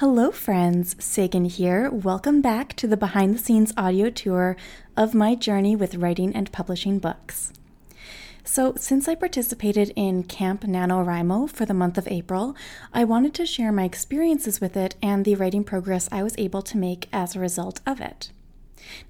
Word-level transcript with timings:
Hello, 0.00 0.30
friends. 0.30 0.96
Sagan 0.98 1.44
here. 1.44 1.90
Welcome 1.90 2.40
back 2.40 2.74
to 2.76 2.86
the 2.86 2.96
behind 2.96 3.34
the 3.34 3.38
scenes 3.38 3.74
audio 3.76 4.08
tour 4.08 4.56
of 4.96 5.12
my 5.12 5.34
journey 5.34 5.76
with 5.76 5.96
writing 5.96 6.34
and 6.34 6.50
publishing 6.50 6.98
books. 6.98 7.52
So, 8.42 8.72
since 8.78 9.08
I 9.08 9.14
participated 9.14 9.92
in 9.96 10.22
Camp 10.22 10.62
NaNoWriMo 10.62 11.50
for 11.50 11.66
the 11.66 11.74
month 11.74 11.98
of 11.98 12.08
April, 12.08 12.56
I 12.94 13.04
wanted 13.04 13.34
to 13.34 13.44
share 13.44 13.72
my 13.72 13.84
experiences 13.84 14.58
with 14.58 14.74
it 14.74 14.96
and 15.02 15.26
the 15.26 15.34
writing 15.34 15.64
progress 15.64 16.08
I 16.10 16.22
was 16.22 16.34
able 16.38 16.62
to 16.62 16.78
make 16.78 17.06
as 17.12 17.36
a 17.36 17.40
result 17.40 17.82
of 17.86 18.00
it. 18.00 18.30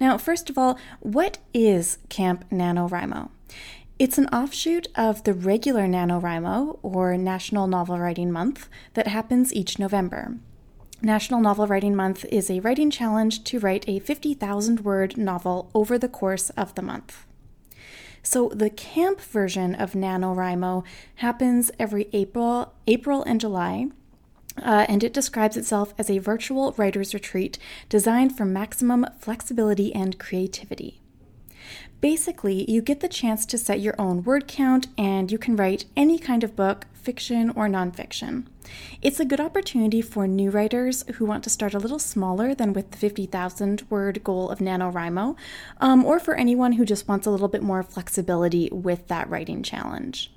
Now, 0.01 0.19
first 0.19 0.51
of 0.51 0.59
all, 0.59 0.77
what 0.99 1.39
is 1.55 1.99
Camp 2.09 2.51
NaNoWriMo? 2.51 3.29
It's 4.01 4.19
an 4.19 4.27
offshoot 4.31 4.89
of 4.97 5.23
the 5.23 5.35
regular 5.35 5.87
NaNoWriMo, 5.87 6.81
or 6.83 7.17
National 7.17 7.69
Novel 7.69 8.01
Writing 8.01 8.33
Month, 8.33 8.69
that 8.95 9.07
happens 9.07 9.55
each 9.55 9.79
November. 9.79 10.35
National 11.03 11.41
Novel 11.41 11.67
Writing 11.67 11.97
Month 11.97 12.27
is 12.27 12.51
a 12.51 12.61
writing 12.61 12.91
challenge 12.91 13.43
to 13.45 13.59
write 13.59 13.89
a 13.89 14.01
50,000 14.01 14.81
word 14.81 15.17
novel 15.17 15.71
over 15.75 15.99
the 15.99 16.11
course 16.11 16.51
of 16.51 16.75
the 16.75 16.83
month. 16.83 17.27
So 18.23 18.51
the 18.51 18.69
camp 18.69 19.19
version 19.19 19.75
of 19.75 19.93
NaNoWriMo 19.93 20.85
happens 21.17 21.71
every 21.79 22.09
April, 22.13 22.75
April 22.87 23.23
and 23.23 23.41
July, 23.41 23.87
uh, 24.59 24.85
and 24.91 25.03
it 25.03 25.15
describes 25.15 25.57
itself 25.57 25.95
as 25.97 26.11
a 26.11 26.19
virtual 26.19 26.75
writer's 26.77 27.15
retreat 27.15 27.59
designed 27.89 28.37
for 28.37 28.45
maximum 28.45 29.07
flexibility 29.19 29.95
and 29.95 30.19
creativity. 30.19 31.00
Basically, 32.01 32.71
you 32.71 32.81
get 32.81 33.01
the 33.01 33.09
chance 33.09 33.45
to 33.47 33.59
set 33.59 33.81
your 33.81 33.95
own 33.99 34.25
word 34.25 34.49
count 34.49 34.87
and 34.97 35.31
you 35.31 35.37
can 35.37 35.55
write 35.55 35.85
any 35.97 36.19
kind 36.19 36.43
of 36.43 36.57
book, 36.57 36.87
fiction 36.95 37.51
or 37.51 37.67
nonfiction. 37.67 38.47
It's 39.03 39.21
a 39.21 39.25
good 39.25 39.41
opportunity 39.41 40.01
for 40.01 40.27
new 40.27 40.51
writers 40.51 41.05
who 41.15 41.27
want 41.27 41.45
to 41.45 41.51
start 41.51 41.75
a 41.75 41.79
little 41.79 41.99
smaller 41.99 42.55
than 42.55 42.73
with 42.73 42.91
the 42.91 42.99
50,000 42.99 43.83
word 43.91 44.25
goal 44.25 44.49
of 44.49 44.61
NaNoWriMo, 44.61 45.37
um, 45.79 46.05
or 46.05 46.19
for 46.19 46.35
anyone 46.35 46.73
who 46.73 46.85
just 46.87 47.09
wants 47.09 47.27
a 47.27 47.31
little 47.31 47.49
bit 47.49 47.63
more 47.63 47.83
flexibility 47.83 48.71
with 48.73 49.09
that 49.09 49.29
writing 49.29 49.63
challenge. 49.63 50.33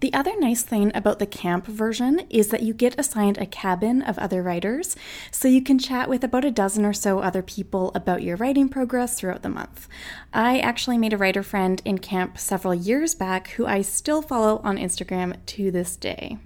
The 0.00 0.14
other 0.14 0.38
nice 0.38 0.62
thing 0.62 0.92
about 0.94 1.18
the 1.18 1.26
camp 1.26 1.66
version 1.66 2.20
is 2.30 2.48
that 2.48 2.62
you 2.62 2.72
get 2.72 2.98
assigned 2.98 3.36
a 3.38 3.46
cabin 3.46 4.00
of 4.00 4.16
other 4.18 4.44
writers, 4.44 4.94
so 5.32 5.48
you 5.48 5.60
can 5.60 5.78
chat 5.78 6.08
with 6.08 6.22
about 6.22 6.44
a 6.44 6.52
dozen 6.52 6.84
or 6.84 6.92
so 6.92 7.18
other 7.18 7.42
people 7.42 7.90
about 7.96 8.22
your 8.22 8.36
writing 8.36 8.68
progress 8.68 9.18
throughout 9.18 9.42
the 9.42 9.48
month. 9.48 9.88
I 10.32 10.60
actually 10.60 10.98
made 10.98 11.12
a 11.12 11.16
writer 11.16 11.42
friend 11.42 11.82
in 11.84 11.98
camp 11.98 12.38
several 12.38 12.74
years 12.74 13.16
back 13.16 13.48
who 13.50 13.66
I 13.66 13.82
still 13.82 14.22
follow 14.22 14.60
on 14.62 14.78
Instagram 14.78 15.44
to 15.46 15.72
this 15.72 15.96
day. 15.96 16.38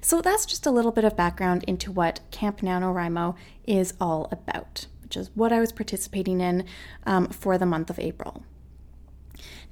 So 0.00 0.20
that's 0.20 0.46
just 0.46 0.66
a 0.66 0.70
little 0.70 0.92
bit 0.92 1.04
of 1.04 1.16
background 1.16 1.64
into 1.64 1.90
what 1.90 2.20
Camp 2.30 2.60
NaNoWriMo 2.60 3.34
is 3.66 3.94
all 4.00 4.28
about, 4.30 4.86
which 5.02 5.16
is 5.16 5.30
what 5.34 5.52
I 5.52 5.58
was 5.58 5.72
participating 5.72 6.40
in 6.40 6.64
um, 7.06 7.26
for 7.28 7.58
the 7.58 7.66
month 7.66 7.90
of 7.90 7.98
April. 7.98 8.44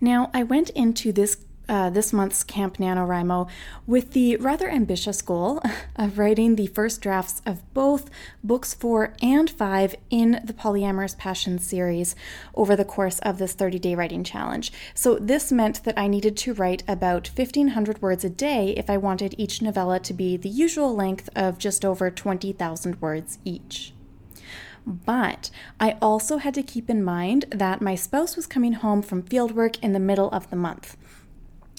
Now, 0.01 0.31
I 0.35 0.43
went 0.43 0.71
into 0.71 1.13
this 1.13 1.37
uh, 1.73 1.89
this 1.89 2.13
month's 2.13 2.45
Camp 2.45 2.77
NaNoWriMo 2.77 3.49
with 3.87 4.13
the 4.13 4.37
rather 4.37 4.69
ambitious 4.69 5.23
goal 5.23 5.63
of 5.97 6.19
writing 6.19 6.57
the 6.57 6.67
first 6.67 7.01
drafts 7.01 7.41
of 7.47 7.63
both 7.73 8.11
books 8.45 8.75
four 8.75 9.15
and 9.23 9.49
five 9.49 9.95
in 10.11 10.43
the 10.45 10.53
Polyamorous 10.53 11.17
Passion 11.17 11.59
series 11.59 12.15
over 12.55 12.77
the 12.77 12.85
course 12.85 13.21
of 13.21 13.39
this 13.39 13.55
30 13.55 13.79
day 13.79 13.95
writing 13.95 14.23
challenge. 14.23 14.71
So, 14.95 15.17
this 15.19 15.51
meant 15.51 15.83
that 15.85 15.99
I 15.99 16.09
needed 16.09 16.37
to 16.39 16.53
write 16.53 16.83
about 16.87 17.31
1,500 17.35 18.03
words 18.03 18.23
a 18.23 18.31
day 18.31 18.75
if 18.77 18.91
I 18.91 18.99
wanted 18.99 19.35
each 19.39 19.63
novella 19.63 19.99
to 20.01 20.13
be 20.13 20.37
the 20.37 20.51
usual 20.51 20.95
length 20.95 21.31
of 21.35 21.57
just 21.57 21.87
over 21.87 22.11
20,000 22.11 23.01
words 23.01 23.39
each. 23.47 23.95
But 24.85 25.51
I 25.79 25.97
also 26.03 26.39
had 26.39 26.55
to 26.55 26.63
keep 26.63 26.91
in 26.91 27.05
mind 27.05 27.47
that 27.51 27.81
my 27.81 27.95
spouse 27.95 28.37
was 28.37 28.47
coming 28.47 28.73
home 28.73 29.01
from 29.01 29.23
fieldwork 29.23 29.79
in 29.81 29.93
the 29.93 30.01
middle 30.01 30.29
of 30.31 30.51
the 30.51 30.57
month. 30.57 30.97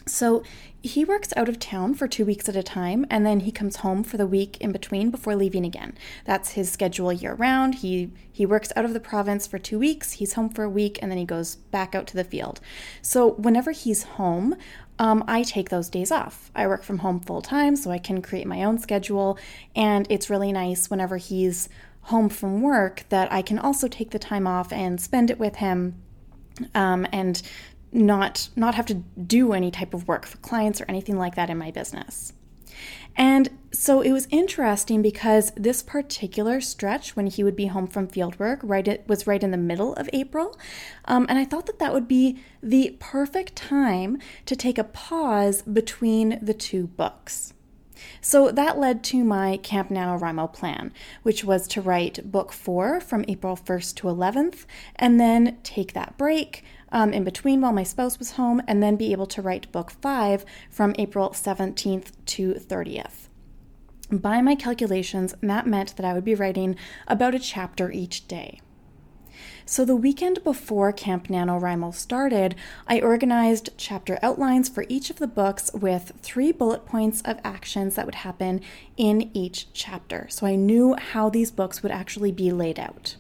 So 0.06 0.44
he 0.81 1.06
works 1.06 1.34
out 1.38 1.47
of 1.47 1.59
town 1.59 1.94
for 1.94 2.09
two 2.09 2.25
weeks 2.25 2.50
at 2.50 2.58
a 2.58 2.64
time, 2.64 3.06
and 3.09 3.25
then 3.25 3.41
he 3.41 3.52
comes 3.52 3.78
home 3.78 4.03
for 4.03 4.18
the 4.18 4.28
week 4.28 4.58
in 4.59 4.74
between 4.74 5.12
before 5.12 5.36
leaving 5.36 5.66
again. 5.66 5.97
That's 6.25 6.52
his 6.52 6.69
schedule 6.69 7.14
year 7.14 7.36
round. 7.36 7.75
He 7.75 8.12
he 8.31 8.46
works 8.46 8.74
out 8.75 8.84
of 8.84 8.94
the 8.94 9.00
province 9.00 9.47
for 9.47 9.58
two 9.58 9.80
weeks. 9.80 10.13
He's 10.13 10.34
home 10.34 10.50
for 10.50 10.63
a 10.63 10.69
week, 10.69 11.00
and 11.02 11.09
then 11.09 11.18
he 11.18 11.25
goes 11.25 11.56
back 11.56 11.96
out 11.96 12.08
to 12.08 12.16
the 12.16 12.24
field. 12.24 12.59
So 13.02 13.31
whenever 13.31 13.72
he's 13.72 14.03
home, 14.03 14.56
um, 15.00 15.24
I 15.28 15.44
take 15.44 15.69
those 15.69 15.90
days 15.90 16.12
off. 16.12 16.52
I 16.53 16.68
work 16.68 16.84
from 16.84 17.00
home 17.00 17.22
full 17.22 17.42
time, 17.42 17.75
so 17.78 17.90
I 17.90 17.97
can 17.97 18.22
create 18.22 18.46
my 18.46 18.63
own 18.63 18.78
schedule, 18.78 19.38
and 19.75 20.06
it's 20.09 20.30
really 20.30 20.52
nice 20.52 20.90
whenever 20.90 21.18
he's 21.18 21.69
home 22.08 22.28
from 22.28 22.62
work 22.62 23.06
that 23.08 23.31
I 23.31 23.42
can 23.42 23.58
also 23.58 23.88
take 23.88 24.12
the 24.12 24.19
time 24.19 24.46
off 24.46 24.74
and 24.74 25.00
spend 25.00 25.31
it 25.31 25.40
with 25.40 25.56
him 25.56 26.03
um, 26.75 27.08
and 27.12 27.42
not 27.94 28.50
not 28.56 28.76
have 28.76 28.86
to 28.88 28.96
do 28.96 29.54
any 29.54 29.72
type 29.72 29.94
of 29.94 30.08
work 30.08 30.26
for 30.26 30.38
clients 30.38 30.81
or 30.81 30.86
anything 30.88 31.18
like 31.18 31.36
that 31.36 31.50
in 31.50 31.58
my 31.58 31.72
business. 31.72 32.34
And 33.16 33.50
so 33.72 34.02
it 34.02 34.12
was 34.12 34.28
interesting 34.31 35.04
because 35.04 35.52
this 35.56 35.84
particular 35.84 36.59
stretch 36.59 37.16
when 37.16 37.28
he 37.28 37.44
would 37.44 37.56
be 37.56 37.68
home 37.68 37.86
from 37.86 38.08
fieldwork 38.08 38.59
right 38.64 38.88
it 38.88 39.04
was 39.08 39.28
right 39.28 39.44
in 39.44 39.52
the 39.52 39.58
middle 39.58 39.94
of 39.94 40.09
April, 40.14 40.58
um, 41.06 41.28
and 41.30 41.38
I 41.38 41.46
thought 41.46 41.68
that 41.68 41.80
that 41.80 41.94
would 41.94 42.08
be 42.08 42.40
the 42.62 42.98
perfect 43.00 43.56
time 43.56 44.18
to 44.48 44.56
take 44.56 44.78
a 44.78 44.84
pause 44.84 45.62
between 45.62 46.40
the 46.42 46.54
two 46.56 46.88
books. 46.88 47.53
So 48.22 48.52
that 48.52 48.80
led 48.80 49.03
to 49.06 49.24
my 49.24 49.58
Camp 49.58 49.90
NaNoWriMo 49.90 50.53
plan, 50.53 50.91
which 51.24 51.44
was 51.44 51.68
to 51.69 51.81
write 51.81 52.31
book 52.31 52.52
four 52.52 53.00
from 53.00 53.25
April 53.28 53.56
1st 53.56 53.96
to 53.96 54.08
11th, 54.08 54.66
and 54.96 55.19
then 55.19 55.58
take 55.64 55.94
that 55.94 56.18
break, 56.18 56.63
um, 56.92 57.13
in 57.13 57.24
between 57.24 57.62
while 57.62 57.74
my 57.74 57.84
spouse 57.84 58.19
was 58.19 58.31
home, 58.31 58.62
and 58.68 58.81
then 58.81 58.96
be 58.96 59.12
able 59.12 59.28
to 59.28 59.42
write 59.42 59.72
book 59.72 59.92
five 59.92 60.46
from 60.69 60.96
April 60.97 61.30
17th 61.30 62.12
to 62.25 62.53
30th. 62.53 63.28
By 64.12 64.42
my 64.42 64.56
calculations, 64.56 65.34
that 65.42 65.66
meant 65.66 65.96
that 65.96 66.06
I 66.06 66.13
would 66.13 66.25
be 66.25 66.36
writing 66.36 66.75
about 67.08 67.34
a 67.34 67.40
chapter 67.40 67.92
each 67.92 68.28
day. 68.28 68.62
So, 69.66 69.85
the 69.85 69.96
weekend 69.96 70.44
before 70.44 70.91
Camp 70.91 71.29
NaNoWriMo 71.29 71.94
started, 71.96 72.56
I 72.85 73.00
organized 73.00 73.69
chapter 73.78 74.19
outlines 74.22 74.68
for 74.68 74.85
each 74.90 75.09
of 75.09 75.19
the 75.19 75.28
books 75.28 75.72
with 75.74 76.12
three 76.22 76.51
bullet 76.51 76.85
points 76.85 77.22
of 77.22 77.40
actions 77.46 77.96
that 77.96 78.06
would 78.06 78.16
happen 78.16 78.59
in 78.97 79.31
each 79.34 79.72
chapter. 79.72 80.28
So, 80.29 80.46
I 80.46 80.56
knew 80.56 80.96
how 80.96 81.29
these 81.29 81.50
books 81.50 81.81
would 81.81 81.94
actually 81.94 82.34
be 82.34 82.51
laid 82.51 82.78
out. 82.78 83.16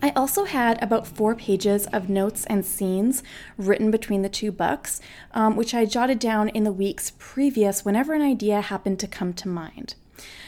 I 0.00 0.10
also 0.10 0.44
had 0.44 0.80
about 0.80 1.08
four 1.08 1.34
pages 1.34 1.88
of 1.88 2.08
notes 2.08 2.46
and 2.46 2.64
scenes 2.64 3.24
written 3.56 3.90
between 3.90 4.22
the 4.22 4.28
two 4.28 4.52
books, 4.52 5.00
um, 5.32 5.56
which 5.56 5.74
I 5.74 5.84
jotted 5.84 6.20
down 6.20 6.48
in 6.50 6.62
the 6.62 6.72
weeks 6.72 7.12
previous 7.18 7.84
whenever 7.84 8.14
an 8.14 8.22
idea 8.22 8.60
happened 8.60 9.00
to 9.00 9.08
come 9.08 9.32
to 9.34 9.48
mind. 9.48 9.96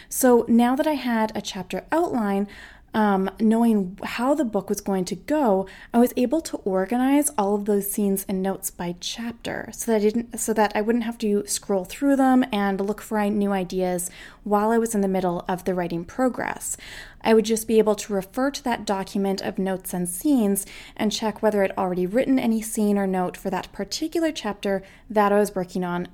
So 0.09 0.45
now 0.49 0.75
that 0.77 0.87
I 0.87 0.95
had 0.95 1.33
a 1.37 1.41
chapter 1.41 1.85
outline, 1.93 2.49
um, 2.93 3.31
knowing 3.39 3.99
how 4.03 4.35
the 4.35 4.45
book 4.45 4.69
was 4.69 4.81
going 4.81 5.05
to 5.07 5.15
go, 5.15 5.67
I 5.95 5.99
was 5.99 6.13
able 6.17 6.41
to 6.43 6.57
organize 6.59 7.31
all 7.39 7.55
of 7.55 7.65
those 7.65 7.91
scenes 7.91 8.25
and 8.29 8.43
notes 8.43 8.71
by 8.71 8.97
chapter, 8.99 9.71
so 9.73 9.93
that 9.93 9.97
I 9.99 10.01
didn't, 10.01 10.39
so 10.39 10.53
that 10.55 10.73
I 10.75 10.81
wouldn't 10.81 11.05
have 11.05 11.19
to 11.19 11.47
scroll 11.47 11.85
through 11.85 12.17
them 12.17 12.45
and 12.53 12.81
look 12.81 13.01
for 13.01 13.21
new 13.31 13.53
ideas 13.53 14.11
while 14.43 14.71
I 14.71 14.79
was 14.79 14.95
in 14.95 15.03
the 15.03 15.09
middle 15.09 15.45
of 15.49 15.65
the 15.65 15.75
writing 15.75 16.05
progress. 16.05 16.77
I 17.23 17.35
would 17.35 17.45
just 17.45 17.69
be 17.69 17.79
able 17.79 17.95
to 17.97 18.13
refer 18.13 18.51
to 18.51 18.65
that 18.65 18.87
document 18.87 19.41
of 19.43 19.59
notes 19.59 19.93
and 19.95 20.09
scenes 20.09 20.67
and 20.97 21.13
check 21.13 21.43
whether 21.43 21.63
I'd 21.63 21.77
already 21.79 22.07
written 22.07 22.39
any 22.39 22.63
scene 22.63 22.99
or 22.99 23.07
note 23.07 23.37
for 23.37 23.51
that 23.51 23.71
particular 23.73 24.33
chapter 24.33 24.83
that 25.09 25.33
I 25.33 25.39
was 25.39 25.55
working 25.55 25.85
on 25.85 26.09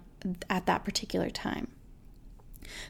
at 0.51 0.67
that 0.67 0.85
particular 0.85 1.31
time. 1.31 1.69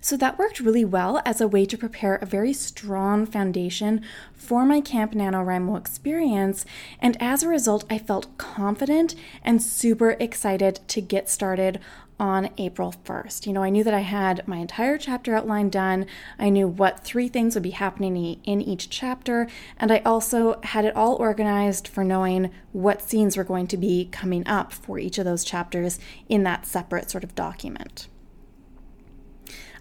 So 0.01 0.17
that 0.17 0.39
worked 0.39 0.61
really 0.61 0.85
well 0.85 1.21
as 1.25 1.41
a 1.41 1.49
way 1.49 1.65
to 1.67 1.79
prepare 1.79 2.17
a 2.17 2.27
very 2.27 2.53
strong 2.53 3.27
foundation 3.27 4.03
for 4.33 4.65
my 4.65 4.81
Camp 4.81 5.13
NaNoWriMo 5.13 5.79
experience. 5.79 6.65
And 7.01 7.17
as 7.21 7.43
a 7.43 7.49
result, 7.49 7.85
I 7.91 7.99
felt 7.99 8.37
confident 8.39 9.15
and 9.43 9.63
super 9.63 10.17
excited 10.21 10.81
to 10.89 11.01
get 11.01 11.29
started 11.29 11.81
on 12.19 12.51
April 12.57 12.95
1st. 13.05 13.47
You 13.47 13.53
know, 13.53 13.63
I 13.63 13.71
knew 13.71 13.85
that 13.85 13.95
I 13.95 14.01
had 14.01 14.47
my 14.49 14.57
entire 14.59 14.99
chapter 14.99 15.35
outline 15.35 15.69
done. 15.69 16.07
I 16.39 16.49
knew 16.49 16.67
what 16.67 17.01
three 17.01 17.29
things 17.29 17.55
would 17.55 17.63
be 17.63 17.71
happening 17.71 18.41
in 18.45 18.63
each 18.63 18.89
chapter, 18.89 19.49
and 19.79 19.93
I 19.93 19.99
also 19.99 20.59
had 20.63 20.85
it 20.85 20.97
all 20.97 21.17
organized 21.17 21.87
for 21.89 22.05
knowing 22.05 22.51
what 22.73 23.03
scenes 23.03 23.37
were 23.37 23.45
going 23.45 23.67
to 23.69 23.77
be 23.77 24.09
coming 24.11 24.47
up 24.47 24.73
for 24.73 24.99
each 24.99 25.19
of 25.19 25.25
those 25.25 25.45
chapters 25.45 25.99
in 26.29 26.43
that 26.45 26.67
separate 26.67 27.11
sort 27.11 27.25
of 27.25 27.35
document. 27.35 28.09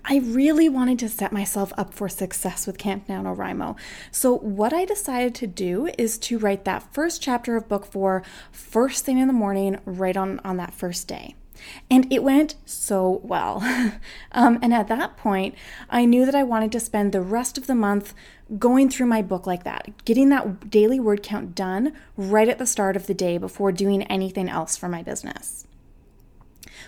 I 0.07 0.17
really 0.17 0.69
wanted 0.69 0.99
to 0.99 1.09
set 1.09 1.31
myself 1.31 1.73
up 1.77 1.91
for 1.91 2.07
success 2.07 2.67
with 2.67 2.77
Camp 2.77 3.07
NaNoWriMo. 3.07 3.75
So, 4.11 4.37
what 4.37 4.71
I 4.71 4.85
decided 4.85 5.33
to 5.35 5.47
do 5.47 5.89
is 5.97 6.19
to 6.19 6.37
write 6.37 6.63
that 6.65 6.93
first 6.93 7.23
chapter 7.23 7.55
of 7.55 7.67
book 7.67 7.87
four 7.87 8.21
first 8.51 9.03
thing 9.03 9.17
in 9.17 9.27
the 9.27 9.33
morning, 9.33 9.79
right 9.83 10.15
on, 10.15 10.39
on 10.43 10.57
that 10.57 10.75
first 10.75 11.07
day. 11.07 11.35
And 11.89 12.11
it 12.13 12.21
went 12.21 12.53
so 12.65 13.19
well. 13.23 13.61
um, 14.31 14.59
and 14.61 14.73
at 14.75 14.89
that 14.89 15.17
point, 15.17 15.55
I 15.89 16.05
knew 16.05 16.25
that 16.25 16.35
I 16.35 16.43
wanted 16.43 16.71
to 16.73 16.79
spend 16.79 17.11
the 17.11 17.21
rest 17.21 17.57
of 17.57 17.65
the 17.65 17.73
month 17.73 18.13
going 18.59 18.91
through 18.91 19.07
my 19.07 19.23
book 19.23 19.47
like 19.47 19.63
that, 19.63 19.89
getting 20.05 20.29
that 20.29 20.69
daily 20.69 20.99
word 20.99 21.23
count 21.23 21.55
done 21.55 21.93
right 22.15 22.47
at 22.47 22.59
the 22.59 22.67
start 22.67 22.95
of 22.95 23.07
the 23.07 23.15
day 23.15 23.39
before 23.39 23.71
doing 23.71 24.03
anything 24.03 24.49
else 24.49 24.77
for 24.77 24.87
my 24.87 25.01
business. 25.01 25.65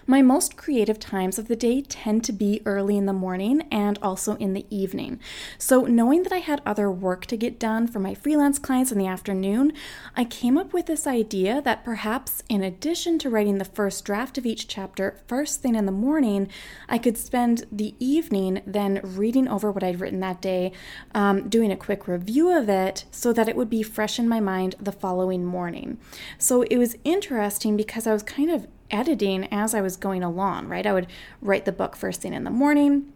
My 0.10 0.22
most 0.22 0.56
creative 0.56 1.02
times 1.02 1.38
of 1.38 1.50
the 1.50 1.56
day 1.58 1.82
tend 1.82 2.24
to 2.24 2.32
be 2.32 2.62
early 2.66 2.96
in 2.96 3.08
the 3.08 3.12
morning 3.12 3.68
and 3.70 4.00
also 4.02 4.38
in 4.38 4.54
the 4.54 4.66
evening. 4.70 5.20
So, 5.58 5.82
knowing 5.82 6.24
that 6.24 6.32
I 6.32 6.38
had 6.38 6.62
other 6.66 6.90
work 6.90 7.26
to 7.26 7.36
get 7.36 7.60
done 7.60 7.88
for 7.88 8.00
my 8.00 8.14
freelance 8.14 8.58
clients 8.58 8.90
in 8.90 9.00
the 9.00 9.06
afternoon, 9.06 9.74
I 10.16 10.24
came 10.24 10.58
up 10.58 10.72
with 10.72 10.86
this 10.86 11.08
idea 11.08 11.62
that 11.62 11.84
perhaps 11.84 12.42
in 12.48 12.64
addition 12.64 13.20
to 13.20 13.30
writing 13.30 13.58
the 13.58 13.66
first 13.66 14.06
draft 14.06 14.38
of 14.38 14.46
each 14.46 14.70
chapter 14.70 15.20
first 15.28 15.62
thing 15.62 15.76
in 15.76 15.86
the 15.86 15.92
morning, 15.92 16.48
I 16.88 17.00
could 17.00 17.18
spend 17.18 17.66
the 17.70 17.94
evening 18.00 18.62
then 18.66 19.02
reading 19.04 19.50
over 19.50 19.74
what 19.74 19.84
I'd 19.84 20.00
written 20.00 20.22
that 20.22 20.42
day, 20.42 20.72
um, 21.14 21.50
doing 21.50 21.70
a 21.70 21.76
quick 21.76 22.08
review 22.08 22.50
of 22.58 22.70
it 22.70 23.04
so 23.12 23.34
that 23.34 23.50
it 23.50 23.58
would 23.58 23.70
be 23.70 23.84
fresh 23.84 24.20
in 24.20 24.30
my 24.30 24.40
mind 24.40 24.76
the 24.80 24.94
following 24.94 25.44
morning. 25.44 25.98
So, 26.38 26.62
it 26.62 26.78
was 26.78 26.96
interesting 27.04 27.76
because 27.76 28.08
I 28.08 28.14
was 28.14 28.24
kind 28.24 28.50
of 28.50 28.68
editing 28.92 29.48
as 29.52 29.74
I 29.74 29.82
was 29.82 29.98
going 29.98 30.24
along, 30.24 30.68
right? 30.68 30.86
I 30.86 30.94
would 30.94 31.08
write 31.42 31.66
the 31.66 31.72
book 31.72 31.96
first 31.96 32.22
thing 32.22 32.34
in 32.34 32.44
the 32.44 32.50
morning, 32.50 33.12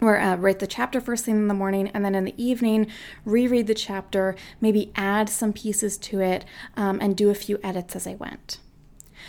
or 0.00 0.18
uh, 0.18 0.36
write 0.36 0.58
the 0.58 0.66
chapter 0.66 1.00
first 1.00 1.24
thing 1.24 1.36
in 1.36 1.48
the 1.48 1.54
morning, 1.54 1.88
and 1.88 2.04
then 2.04 2.14
in 2.14 2.24
the 2.24 2.42
evening, 2.42 2.86
reread 3.24 3.66
the 3.66 3.74
chapter, 3.74 4.36
maybe 4.60 4.92
add 4.94 5.28
some 5.28 5.52
pieces 5.52 5.96
to 5.98 6.20
it, 6.20 6.44
um, 6.76 6.98
and 7.00 7.16
do 7.16 7.30
a 7.30 7.34
few 7.34 7.58
edits 7.62 7.96
as 7.96 8.06
I 8.06 8.14
went. 8.14 8.58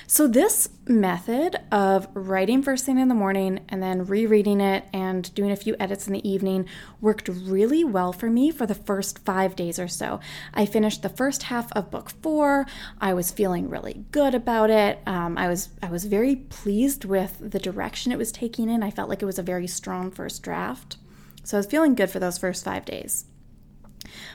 So, 0.05 0.27
this 0.27 0.69
method 0.85 1.57
of 1.71 2.07
writing 2.13 2.61
first 2.61 2.85
thing 2.85 2.97
in 2.97 3.07
the 3.07 3.15
morning 3.15 3.61
and 3.67 3.81
then 3.81 4.05
rereading 4.05 4.61
it 4.61 4.85
and 4.93 5.33
doing 5.33 5.51
a 5.51 5.55
few 5.55 5.75
edits 5.79 6.07
in 6.07 6.13
the 6.13 6.29
evening 6.29 6.65
worked 7.01 7.27
really 7.27 7.83
well 7.83 8.13
for 8.13 8.29
me 8.29 8.51
for 8.51 8.65
the 8.65 8.75
first 8.75 9.19
five 9.19 9.55
days 9.55 9.79
or 9.79 9.87
so. 9.87 10.19
I 10.53 10.65
finished 10.65 11.01
the 11.01 11.09
first 11.09 11.43
half 11.43 11.71
of 11.73 11.91
book 11.91 12.11
four. 12.21 12.65
I 13.01 13.13
was 13.13 13.31
feeling 13.31 13.69
really 13.69 14.05
good 14.11 14.35
about 14.35 14.69
it. 14.69 14.99
Um, 15.05 15.37
I 15.37 15.47
was 15.47 15.69
I 15.81 15.89
was 15.89 16.05
very 16.05 16.35
pleased 16.35 17.03
with 17.03 17.37
the 17.39 17.59
direction 17.59 18.11
it 18.11 18.17
was 18.17 18.31
taking 18.31 18.69
in. 18.69 18.83
I 18.83 18.91
felt 18.91 19.09
like 19.09 19.21
it 19.21 19.25
was 19.25 19.39
a 19.39 19.43
very 19.43 19.67
strong 19.67 20.11
first 20.11 20.43
draft. 20.43 20.97
So 21.43 21.57
I 21.57 21.59
was 21.59 21.67
feeling 21.67 21.95
good 21.95 22.09
for 22.09 22.19
those 22.19 22.37
first 22.37 22.63
five 22.63 22.85
days. 22.85 23.25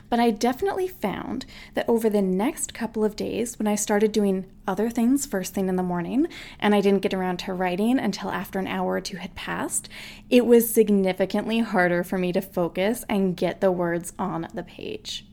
But 0.09 0.19
I 0.19 0.31
definitely 0.31 0.87
found 0.87 1.45
that 1.73 1.87
over 1.89 2.09
the 2.09 2.21
next 2.21 2.73
couple 2.73 3.03
of 3.03 3.15
days, 3.15 3.57
when 3.57 3.67
I 3.67 3.75
started 3.75 4.11
doing 4.11 4.45
other 4.67 4.89
things 4.89 5.25
first 5.25 5.53
thing 5.53 5.69
in 5.69 5.75
the 5.75 5.83
morning, 5.83 6.27
and 6.59 6.75
I 6.75 6.81
didn't 6.81 7.01
get 7.01 7.13
around 7.13 7.37
to 7.39 7.53
writing 7.53 7.99
until 7.99 8.29
after 8.29 8.59
an 8.59 8.67
hour 8.67 8.93
or 8.93 9.01
two 9.01 9.17
had 9.17 9.35
passed, 9.35 9.89
it 10.29 10.45
was 10.45 10.71
significantly 10.71 11.59
harder 11.59 12.03
for 12.03 12.17
me 12.17 12.31
to 12.33 12.41
focus 12.41 13.03
and 13.09 13.37
get 13.37 13.61
the 13.61 13.71
words 13.71 14.13
on 14.19 14.47
the 14.53 14.63
page. 14.63 15.25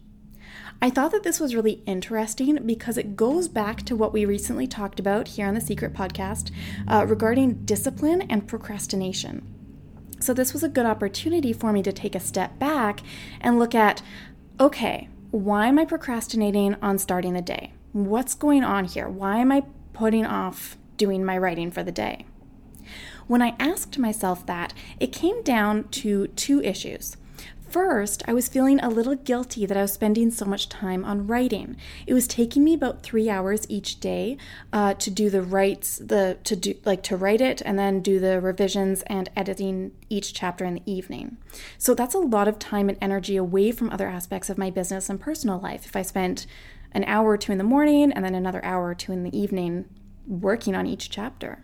I 0.82 0.88
thought 0.88 1.12
that 1.12 1.24
this 1.24 1.40
was 1.40 1.54
really 1.54 1.82
interesting 1.84 2.64
because 2.64 2.96
it 2.96 3.14
goes 3.14 3.48
back 3.48 3.82
to 3.82 3.96
what 3.96 4.14
we 4.14 4.24
recently 4.24 4.66
talked 4.66 4.98
about 4.98 5.28
here 5.28 5.46
on 5.46 5.52
the 5.52 5.60
Secret 5.60 5.92
Podcast 5.92 6.50
uh, 6.88 7.04
regarding 7.06 7.66
discipline 7.66 8.22
and 8.22 8.48
procrastination. 8.48 9.59
So, 10.20 10.34
this 10.34 10.52
was 10.52 10.62
a 10.62 10.68
good 10.68 10.86
opportunity 10.86 11.52
for 11.52 11.72
me 11.72 11.82
to 11.82 11.92
take 11.92 12.14
a 12.14 12.20
step 12.20 12.58
back 12.58 13.00
and 13.40 13.58
look 13.58 13.74
at 13.74 14.02
okay, 14.60 15.08
why 15.30 15.68
am 15.68 15.78
I 15.78 15.86
procrastinating 15.86 16.76
on 16.82 16.98
starting 16.98 17.32
the 17.32 17.40
day? 17.40 17.72
What's 17.92 18.34
going 18.34 18.62
on 18.62 18.84
here? 18.84 19.08
Why 19.08 19.38
am 19.38 19.50
I 19.50 19.64
putting 19.94 20.26
off 20.26 20.76
doing 20.98 21.24
my 21.24 21.38
writing 21.38 21.70
for 21.70 21.82
the 21.82 21.92
day? 21.92 22.26
When 23.26 23.40
I 23.40 23.54
asked 23.58 23.96
myself 23.96 24.44
that, 24.46 24.74
it 24.98 25.12
came 25.12 25.42
down 25.42 25.88
to 25.88 26.26
two 26.28 26.60
issues. 26.62 27.16
First, 27.70 28.24
I 28.26 28.32
was 28.32 28.48
feeling 28.48 28.80
a 28.80 28.88
little 28.88 29.14
guilty 29.14 29.64
that 29.64 29.76
I 29.76 29.82
was 29.82 29.92
spending 29.92 30.32
so 30.32 30.44
much 30.44 30.68
time 30.68 31.04
on 31.04 31.28
writing. 31.28 31.76
It 32.04 32.14
was 32.14 32.26
taking 32.26 32.64
me 32.64 32.74
about 32.74 33.04
three 33.04 33.30
hours 33.30 33.64
each 33.68 34.00
day 34.00 34.38
uh, 34.72 34.94
to 34.94 35.08
do 35.08 35.30
the 35.30 35.40
writes, 35.40 35.98
the 35.98 36.38
to 36.42 36.56
do 36.56 36.74
like 36.84 37.04
to 37.04 37.16
write 37.16 37.40
it, 37.40 37.62
and 37.64 37.78
then 37.78 38.00
do 38.00 38.18
the 38.18 38.40
revisions 38.40 39.02
and 39.02 39.30
editing 39.36 39.92
each 40.08 40.34
chapter 40.34 40.64
in 40.64 40.74
the 40.74 40.92
evening. 40.92 41.36
So 41.78 41.94
that's 41.94 42.14
a 42.14 42.18
lot 42.18 42.48
of 42.48 42.58
time 42.58 42.88
and 42.88 42.98
energy 43.00 43.36
away 43.36 43.70
from 43.70 43.90
other 43.90 44.08
aspects 44.08 44.50
of 44.50 44.58
my 44.58 44.70
business 44.70 45.08
and 45.08 45.20
personal 45.20 45.60
life. 45.60 45.86
If 45.86 45.94
I 45.94 46.02
spent 46.02 46.46
an 46.90 47.04
hour 47.04 47.30
or 47.30 47.38
two 47.38 47.52
in 47.52 47.58
the 47.58 47.64
morning 47.64 48.10
and 48.10 48.24
then 48.24 48.34
another 48.34 48.64
hour 48.64 48.88
or 48.88 48.96
two 48.96 49.12
in 49.12 49.22
the 49.22 49.38
evening 49.38 49.88
working 50.26 50.74
on 50.74 50.88
each 50.88 51.08
chapter. 51.08 51.62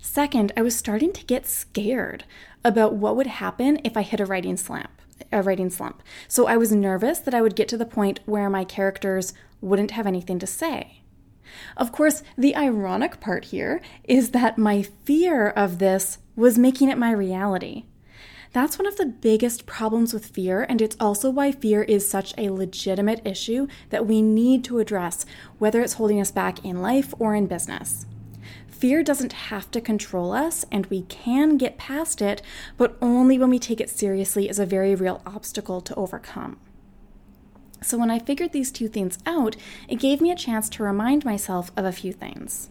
Second, 0.00 0.52
I 0.56 0.62
was 0.62 0.76
starting 0.76 1.12
to 1.12 1.24
get 1.24 1.46
scared 1.46 2.24
about 2.64 2.94
what 2.94 3.16
would 3.16 3.26
happen 3.26 3.80
if 3.84 3.96
I 3.96 4.02
hit 4.02 4.20
a 4.20 4.26
writing 4.26 4.56
slump. 4.56 4.90
A 5.32 5.42
writing 5.42 5.70
slump. 5.70 6.02
So 6.26 6.46
I 6.46 6.56
was 6.56 6.72
nervous 6.72 7.18
that 7.20 7.34
I 7.34 7.42
would 7.42 7.56
get 7.56 7.68
to 7.68 7.76
the 7.76 7.84
point 7.84 8.20
where 8.24 8.48
my 8.48 8.64
characters 8.64 9.32
wouldn't 9.60 9.92
have 9.92 10.06
anything 10.06 10.38
to 10.38 10.46
say. 10.46 11.02
Of 11.76 11.92
course, 11.92 12.22
the 12.36 12.54
ironic 12.56 13.20
part 13.20 13.46
here 13.46 13.80
is 14.04 14.30
that 14.30 14.58
my 14.58 14.82
fear 14.82 15.48
of 15.48 15.78
this 15.78 16.18
was 16.36 16.58
making 16.58 16.88
it 16.88 16.98
my 16.98 17.10
reality. 17.10 17.84
That's 18.52 18.78
one 18.78 18.86
of 18.86 18.96
the 18.96 19.06
biggest 19.06 19.66
problems 19.66 20.14
with 20.14 20.26
fear, 20.26 20.64
and 20.68 20.80
it's 20.80 20.96
also 20.98 21.30
why 21.30 21.52
fear 21.52 21.82
is 21.82 22.08
such 22.08 22.32
a 22.38 22.50
legitimate 22.50 23.20
issue 23.26 23.66
that 23.90 24.06
we 24.06 24.22
need 24.22 24.64
to 24.64 24.78
address, 24.78 25.26
whether 25.58 25.82
it's 25.82 25.94
holding 25.94 26.20
us 26.20 26.30
back 26.30 26.64
in 26.64 26.80
life 26.80 27.12
or 27.18 27.34
in 27.34 27.46
business. 27.46 28.06
Fear 28.78 29.02
doesn't 29.02 29.32
have 29.32 29.72
to 29.72 29.80
control 29.80 30.32
us, 30.32 30.64
and 30.70 30.86
we 30.86 31.02
can 31.02 31.56
get 31.56 31.78
past 31.78 32.22
it, 32.22 32.40
but 32.76 32.96
only 33.02 33.36
when 33.36 33.50
we 33.50 33.58
take 33.58 33.80
it 33.80 33.90
seriously 33.90 34.48
as 34.48 34.60
a 34.60 34.66
very 34.66 34.94
real 34.94 35.20
obstacle 35.26 35.80
to 35.80 35.94
overcome. 35.96 36.60
So, 37.82 37.98
when 37.98 38.08
I 38.08 38.20
figured 38.20 38.52
these 38.52 38.70
two 38.70 38.86
things 38.86 39.18
out, 39.26 39.56
it 39.88 39.96
gave 39.96 40.20
me 40.20 40.30
a 40.30 40.36
chance 40.36 40.68
to 40.68 40.84
remind 40.84 41.24
myself 41.24 41.72
of 41.76 41.84
a 41.84 41.90
few 41.90 42.12
things. 42.12 42.70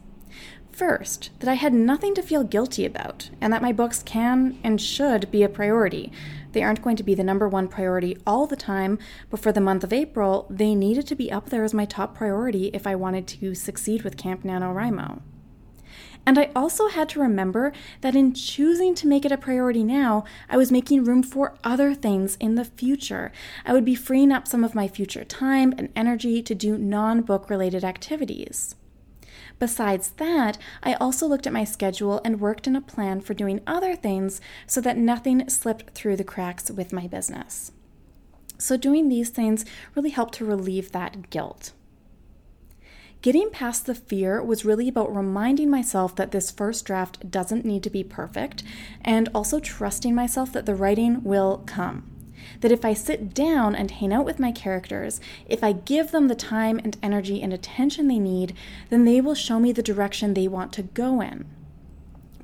First, 0.72 1.32
that 1.40 1.50
I 1.50 1.56
had 1.56 1.74
nothing 1.74 2.16
to 2.16 2.22
feel 2.22 2.46
guilty 2.46 2.86
about, 2.86 3.30
and 3.42 3.52
that 3.52 3.62
my 3.62 3.74
books 3.74 4.02
can 4.02 4.58
and 4.64 4.80
should 4.80 5.30
be 5.30 5.44
a 5.44 5.50
priority. 5.50 6.14
They 6.54 6.64
aren't 6.64 6.84
going 6.84 6.96
to 6.96 7.04
be 7.04 7.16
the 7.16 7.24
number 7.26 7.50
one 7.50 7.68
priority 7.68 8.18
all 8.26 8.48
the 8.48 8.56
time, 8.56 8.98
but 9.30 9.42
for 9.42 9.52
the 9.52 9.60
month 9.60 9.84
of 9.84 9.92
April, 9.92 10.48
they 10.50 10.74
needed 10.74 11.06
to 11.08 11.16
be 11.16 11.34
up 11.34 11.50
there 11.50 11.66
as 11.66 11.74
my 11.74 11.84
top 11.84 12.16
priority 12.16 12.68
if 12.68 12.88
I 12.88 12.96
wanted 12.96 13.28
to 13.28 13.54
succeed 13.54 14.04
with 14.04 14.16
Camp 14.16 14.44
NaNoWriMo. 14.44 15.20
And 16.28 16.38
I 16.38 16.52
also 16.54 16.90
had 16.90 17.08
to 17.10 17.22
remember 17.22 17.72
that 18.02 18.14
in 18.14 18.34
choosing 18.34 18.94
to 18.96 19.08
make 19.08 19.24
it 19.24 19.32
a 19.32 19.38
priority 19.38 19.82
now, 19.82 20.26
I 20.50 20.58
was 20.58 20.74
making 20.74 21.06
room 21.06 21.24
for 21.24 21.56
other 21.64 21.94
things 21.94 22.36
in 22.42 22.56
the 22.56 22.66
future. 22.66 23.32
I 23.66 23.72
would 23.72 23.86
be 23.86 23.96
freeing 23.96 24.34
up 24.34 24.46
some 24.46 24.66
of 24.66 24.76
my 24.76 24.90
future 24.90 25.24
time 25.24 25.74
and 25.78 25.88
energy 25.96 26.42
to 26.44 26.54
do 26.54 26.78
non 26.78 27.22
book 27.22 27.50
related 27.50 27.86
activities. 27.86 28.76
Besides 29.58 30.10
that, 30.18 30.58
I 30.84 30.96
also 30.96 31.26
looked 31.28 31.48
at 31.48 31.54
my 31.54 31.64
schedule 31.64 32.20
and 32.26 32.42
worked 32.42 32.68
in 32.68 32.76
a 32.76 32.82
plan 32.82 33.22
for 33.22 33.34
doing 33.34 33.62
other 33.66 33.96
things 33.96 34.42
so 34.66 34.82
that 34.82 34.98
nothing 34.98 35.48
slipped 35.48 35.92
through 35.92 36.18
the 36.18 36.26
cracks 36.26 36.70
with 36.70 36.92
my 36.92 37.08
business. 37.08 37.72
So, 38.58 38.76
doing 38.76 39.08
these 39.08 39.30
things 39.30 39.64
really 39.96 40.10
helped 40.10 40.34
to 40.36 40.46
relieve 40.46 40.92
that 40.92 41.30
guilt. 41.30 41.72
Getting 43.24 43.50
past 43.50 43.88
the 43.88 43.96
fear 43.96 44.44
was 44.44 44.64
really 44.64 44.88
about 44.88 45.14
reminding 45.14 45.72
myself 45.72 46.16
that 46.16 46.32
this 46.32 46.52
first 46.52 46.86
draft 46.86 47.32
doesn't 47.32 47.66
need 47.66 47.82
to 47.84 47.90
be 47.90 48.04
perfect, 48.04 48.64
and 49.02 49.28
also 49.34 49.60
trusting 49.60 50.14
myself 50.14 50.54
that 50.54 50.68
the 50.68 50.76
writing 50.76 51.24
will 51.24 51.64
come. 51.66 52.12
That 52.62 52.72
if 52.72 52.86
I 52.86 52.94
sit 52.94 53.34
down 53.34 53.76
and 53.76 53.90
hang 53.90 54.14
out 54.14 54.26
with 54.26 54.40
my 54.40 54.52
characters, 54.52 55.20
if 55.48 55.64
I 55.64 55.72
give 55.72 56.12
them 56.12 56.28
the 56.28 56.36
time 56.36 56.80
and 56.84 56.96
energy 57.02 57.42
and 57.42 57.52
attention 57.52 58.08
they 58.08 58.20
need, 58.20 58.54
then 58.90 59.04
they 59.04 59.20
will 59.20 59.36
show 59.36 59.60
me 59.60 59.72
the 59.72 59.82
direction 59.82 60.34
they 60.34 60.48
want 60.48 60.72
to 60.74 60.84
go 60.84 61.20
in 61.20 61.46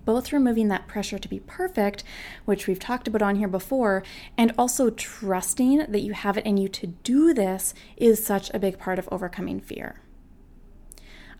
both 0.05 0.33
removing 0.33 0.67
that 0.67 0.85
pressure 0.85 1.17
to 1.17 1.29
be 1.29 1.39
perfect, 1.39 2.03
which 2.43 2.67
we've 2.67 2.77
talked 2.77 3.07
about 3.07 3.21
on 3.21 3.37
here 3.37 3.47
before, 3.47 4.03
and 4.37 4.51
also 4.57 4.89
trusting 4.89 5.77
that 5.77 6.01
you 6.01 6.11
have 6.11 6.37
it 6.37 6.45
in 6.45 6.57
you 6.57 6.67
to 6.67 6.87
do 6.87 7.33
this 7.33 7.73
is 7.95 8.25
such 8.25 8.53
a 8.53 8.59
big 8.59 8.77
part 8.77 8.99
of 8.99 9.07
overcoming 9.11 9.61
fear. 9.61 10.02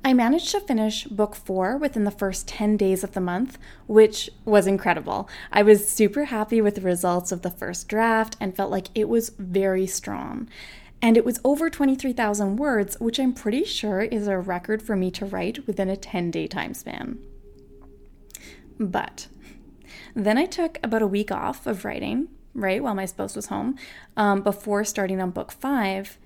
I 0.06 0.14
managed 0.14 0.52
to 0.52 0.60
finish 0.60 1.06
book 1.06 1.34
four 1.34 1.78
within 1.78 2.04
the 2.04 2.12
first 2.12 2.46
10 2.50 2.76
days 2.76 3.06
of 3.06 3.14
the 3.14 3.22
month, 3.22 3.58
which 3.88 4.30
was 4.44 4.68
incredible. 4.68 5.30
I 5.50 5.64
was 5.64 5.88
super 5.88 6.26
happy 6.26 6.60
with 6.60 6.76
the 6.76 6.82
results 6.82 7.32
of 7.32 7.42
the 7.42 7.50
first 7.50 7.88
draft 7.88 8.36
and 8.42 8.54
felt 8.54 8.70
like 8.70 8.88
it 8.94 9.08
was 9.08 9.30
very 9.38 9.88
strong. 9.88 10.50
And 11.02 11.16
it 11.16 11.24
was 11.24 11.40
over 11.46 11.70
23,000 11.70 12.58
words, 12.58 13.00
which 13.00 13.18
I'm 13.18 13.32
pretty 13.32 13.64
sure 13.64 14.02
is 14.02 14.28
a 14.28 14.38
record 14.38 14.82
for 14.82 14.98
me 14.98 15.10
to 15.12 15.26
write 15.26 15.66
within 15.68 15.90
a 15.90 15.96
10 15.96 16.32
day 16.32 16.48
time 16.48 16.74
span. 16.74 17.20
But 18.78 19.28
then 20.16 20.38
I 20.38 20.46
took 20.46 20.80
about 20.84 21.02
a 21.02 21.08
week 21.08 21.32
off 21.32 21.66
of 21.66 21.86
writing, 21.86 22.28
right, 22.54 22.84
while 22.84 22.96
my 22.96 23.06
spouse 23.06 23.38
was 23.38 23.46
home, 23.46 23.78
um, 24.18 24.42
before 24.42 24.84
starting 24.84 25.22
on 25.22 25.32
book 25.32 25.54
five, 25.54 26.18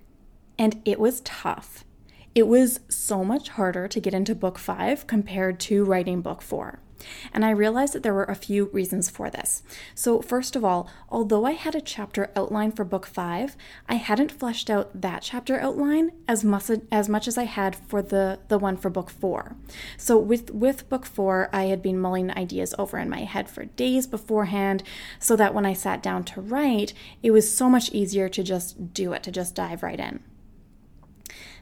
and 0.58 0.82
it 0.84 1.00
was 1.00 1.22
tough 1.22 1.84
it 2.38 2.48
was 2.48 2.82
so 2.88 3.24
much 3.24 3.50
harder 3.50 3.88
to 3.88 4.00
get 4.00 4.14
into 4.14 4.36
book 4.36 4.60
five 4.60 5.08
compared 5.08 5.60
to 5.60 5.84
writing 5.84 6.22
book 6.22 6.44
four. 6.44 6.78
And 7.34 7.44
I 7.44 7.50
realized 7.50 7.94
that 7.94 8.04
there 8.04 8.14
were 8.14 8.26
a 8.26 8.36
few 8.36 8.66
reasons 8.66 9.10
for 9.10 9.32
this. 9.32 9.64
So, 9.96 10.22
first 10.22 10.56
of 10.56 10.64
all, 10.64 10.88
although 11.10 11.46
I 11.46 11.54
had 11.54 11.74
a 11.74 11.82
chapter 11.82 12.30
outline 12.36 12.72
for 12.74 12.84
book 12.84 13.08
five, 13.08 13.58
I 13.90 13.96
hadn't 13.96 14.32
fleshed 14.32 14.70
out 14.70 15.02
that 15.02 15.24
chapter 15.24 15.60
outline 15.60 16.12
as 16.28 16.44
much 16.44 16.70
as, 16.92 17.10
much 17.10 17.28
as 17.28 17.40
I 17.40 17.46
had 17.46 17.76
for 17.76 18.04
the, 18.04 18.38
the 18.50 18.60
one 18.60 18.78
for 18.78 18.92
book 18.92 19.10
four. 19.10 19.56
So, 19.98 20.20
with, 20.20 20.52
with 20.52 20.88
book 20.90 21.08
four, 21.08 21.50
I 21.52 21.64
had 21.66 21.82
been 21.82 21.98
mulling 21.98 22.30
ideas 22.30 22.76
over 22.78 23.00
in 23.00 23.10
my 23.10 23.22
head 23.22 23.50
for 23.50 23.66
days 23.66 24.06
beforehand, 24.06 24.84
so 25.20 25.36
that 25.38 25.56
when 25.56 25.66
I 25.66 25.74
sat 25.74 26.04
down 26.04 26.24
to 26.26 26.42
write, 26.42 26.94
it 27.24 27.32
was 27.32 27.52
so 27.52 27.68
much 27.68 27.92
easier 27.94 28.30
to 28.30 28.44
just 28.44 28.94
do 28.94 29.14
it, 29.14 29.24
to 29.24 29.32
just 29.32 29.56
dive 29.56 29.82
right 29.82 30.00
in. 30.00 30.20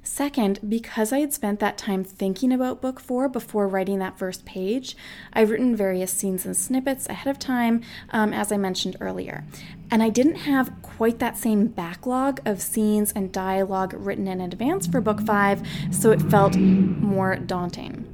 Second, 0.07 0.59
because 0.69 1.11
I 1.11 1.19
had 1.19 1.33
spent 1.33 1.59
that 1.59 1.79
time 1.79 2.03
thinking 2.03 2.51
about 2.51 2.79
book 2.79 2.99
four 2.99 3.27
before 3.27 3.67
writing 3.67 3.97
that 3.99 4.19
first 4.19 4.45
page, 4.45 4.95
I've 5.33 5.49
written 5.49 5.75
various 5.75 6.11
scenes 6.11 6.45
and 6.45 6.55
snippets 6.55 7.09
ahead 7.09 7.27
of 7.27 7.39
time, 7.39 7.81
um, 8.11 8.31
as 8.31 8.51
I 8.51 8.57
mentioned 8.57 8.97
earlier. 9.01 9.43
And 9.89 10.03
I 10.03 10.09
didn't 10.09 10.35
have 10.35 10.71
quite 10.83 11.17
that 11.19 11.37
same 11.37 11.67
backlog 11.67 12.39
of 12.45 12.61
scenes 12.61 13.11
and 13.13 13.31
dialogue 13.31 13.95
written 13.97 14.27
in 14.27 14.41
advance 14.41 14.85
for 14.85 15.01
book 15.01 15.21
five, 15.21 15.67
so 15.89 16.11
it 16.11 16.21
felt 16.21 16.55
more 16.55 17.35
daunting. 17.35 18.07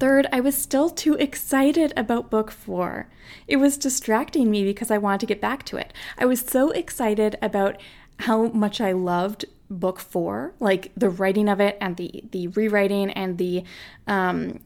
Third, 0.00 0.26
I 0.32 0.40
was 0.40 0.56
still 0.56 0.88
too 0.88 1.14
excited 1.14 1.92
about 1.98 2.30
book 2.30 2.50
four. 2.50 3.10
It 3.46 3.56
was 3.56 3.76
distracting 3.76 4.50
me 4.50 4.64
because 4.64 4.90
I 4.90 4.96
wanted 4.96 5.20
to 5.20 5.26
get 5.26 5.40
back 5.42 5.64
to 5.66 5.76
it. 5.76 5.92
I 6.16 6.24
was 6.24 6.40
so 6.40 6.70
excited 6.70 7.36
about 7.42 7.78
how 8.20 8.46
much 8.48 8.80
I 8.80 8.92
loved 8.92 9.44
book 9.70 10.00
four, 10.00 10.54
like 10.60 10.92
the 10.96 11.10
writing 11.10 11.48
of 11.48 11.60
it 11.60 11.76
and 11.80 11.96
the 11.96 12.24
the 12.30 12.48
rewriting 12.48 13.10
and 13.10 13.38
the 13.38 13.64
um, 14.06 14.60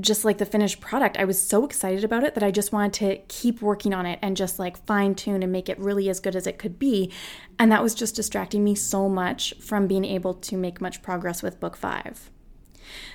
just 0.00 0.24
like 0.24 0.38
the 0.38 0.46
finished 0.46 0.80
product. 0.80 1.16
I 1.16 1.24
was 1.24 1.40
so 1.40 1.64
excited 1.64 2.04
about 2.04 2.24
it 2.24 2.34
that 2.34 2.42
I 2.42 2.50
just 2.50 2.72
wanted 2.72 2.92
to 2.94 3.22
keep 3.28 3.62
working 3.62 3.94
on 3.94 4.06
it 4.06 4.18
and 4.22 4.36
just 4.36 4.58
like 4.58 4.84
fine 4.86 5.14
tune 5.14 5.42
and 5.42 5.52
make 5.52 5.68
it 5.68 5.78
really 5.78 6.08
as 6.08 6.20
good 6.20 6.36
as 6.36 6.46
it 6.46 6.58
could 6.58 6.78
be. 6.78 7.12
And 7.58 7.70
that 7.70 7.82
was 7.82 7.94
just 7.94 8.16
distracting 8.16 8.64
me 8.64 8.74
so 8.74 9.08
much 9.08 9.54
from 9.60 9.86
being 9.86 10.04
able 10.04 10.34
to 10.34 10.56
make 10.56 10.80
much 10.80 11.02
progress 11.02 11.42
with 11.42 11.60
book 11.60 11.76
five. 11.76 12.30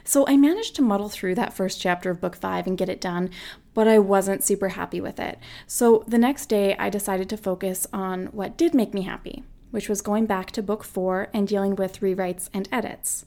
So 0.03 0.25
I 0.27 0.37
managed 0.37 0.75
to 0.77 0.81
muddle 0.81 1.09
through 1.09 1.35
that 1.35 1.53
first 1.53 1.79
chapter 1.79 2.09
of 2.09 2.21
book 2.21 2.35
five 2.35 2.65
and 2.65 2.77
get 2.77 2.89
it 2.89 3.01
done, 3.01 3.29
but 3.73 3.87
I 3.87 3.99
wasn't 3.99 4.43
super 4.43 4.69
happy 4.69 5.01
with 5.01 5.19
it. 5.19 5.37
So 5.67 6.03
the 6.07 6.17
next 6.17 6.47
day, 6.47 6.75
I 6.77 6.89
decided 6.89 7.29
to 7.29 7.37
focus 7.37 7.85
on 7.91 8.27
what 8.27 8.57
did 8.57 8.73
make 8.73 8.93
me 8.93 9.03
happy 9.03 9.43
which 9.71 9.89
was 9.89 10.01
going 10.01 10.25
back 10.25 10.51
to 10.51 10.63
book 10.63 10.83
four 10.83 11.29
and 11.33 11.47
dealing 11.47 11.75
with 11.75 11.99
rewrites 11.99 12.49
and 12.53 12.67
edits. 12.71 13.25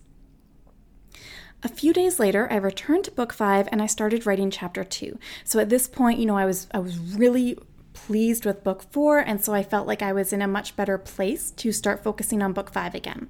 A 1.62 1.68
few 1.68 1.92
days 1.92 2.18
later, 2.18 2.50
I 2.50 2.56
returned 2.56 3.04
to 3.04 3.10
book 3.10 3.32
five 3.32 3.68
and 3.70 3.82
I 3.82 3.86
started 3.86 4.24
writing 4.24 4.50
chapter 4.50 4.82
two. 4.82 5.18
So 5.44 5.58
at 5.58 5.68
this 5.68 5.86
point, 5.86 6.18
you 6.18 6.26
know, 6.26 6.36
I 6.36 6.46
was 6.46 6.68
I 6.72 6.78
was 6.78 6.98
really 6.98 7.58
pleased 7.92 8.46
with 8.46 8.64
book 8.64 8.82
four, 8.90 9.18
and 9.18 9.44
so 9.44 9.52
I 9.52 9.62
felt 9.62 9.86
like 9.86 10.00
I 10.00 10.12
was 10.12 10.32
in 10.32 10.40
a 10.40 10.48
much 10.48 10.74
better 10.74 10.96
place 10.96 11.50
to 11.50 11.72
start 11.72 12.02
focusing 12.02 12.42
on 12.42 12.54
book 12.54 12.72
five 12.72 12.94
again. 12.94 13.28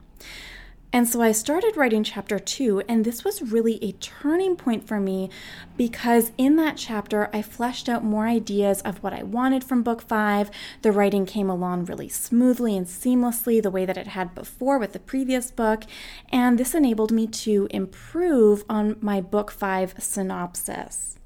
And 0.93 1.09
so 1.09 1.23
I 1.23 1.31
started 1.31 1.77
writing 1.77 2.03
chapter 2.03 2.41
two, 2.41 2.83
and 2.89 3.05
this 3.05 3.23
was 3.23 3.43
really 3.43 3.79
a 3.83 3.93
turning 3.93 4.57
point 4.57 4.89
for 4.89 4.99
me 4.99 5.31
because 5.77 6.33
in 6.37 6.57
that 6.57 6.77
chapter 6.77 7.31
I 7.33 7.43
fleshed 7.43 7.89
out 7.89 8.03
more 8.03 8.27
ideas 8.27 8.81
of 8.83 9.01
what 9.01 9.13
I 9.13 9.23
wanted 9.23 9.63
from 9.63 9.85
book 9.85 10.03
five. 10.03 10.51
The 10.83 10.91
writing 10.91 11.27
came 11.27 11.49
along 11.49 11.85
really 11.85 12.09
smoothly 12.09 12.77
and 12.77 12.89
seamlessly, 12.89 13.63
the 13.63 13.71
way 13.71 13.87
that 13.87 13.97
it 13.97 14.09
had 14.09 14.35
before 14.35 14.79
with 14.79 14.93
the 14.93 14.99
previous 14.99 15.53
book, 15.53 15.85
and 16.31 16.59
this 16.59 16.75
enabled 16.75 17.13
me 17.13 17.29
to 17.29 17.69
improve 17.71 18.65
on 18.69 18.97
my 19.01 19.21
book 19.21 19.53
five 19.53 19.95
synopsis. 19.99 21.19